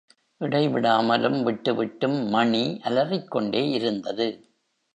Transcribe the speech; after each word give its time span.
இடைவிடாமலும், 0.39 1.43
விட்டு 1.43 1.75
விட்டும் 1.75 2.27
மணி 2.27 2.79
அலறிக் 2.83 3.31
கொண்டே 3.31 3.69
இருந்தது. 3.69 4.27